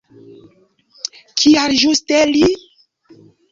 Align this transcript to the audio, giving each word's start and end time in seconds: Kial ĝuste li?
Kial 1.43 1.75
ĝuste 1.83 2.25
li? 2.33 2.43